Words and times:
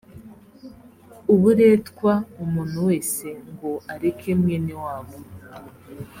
uburetwa 1.33 2.11
umuntu 2.43 2.77
wese 2.87 3.27
ngo 3.51 3.71
areke 3.93 4.29
mwene 4.41 4.73
wabo 4.83 5.15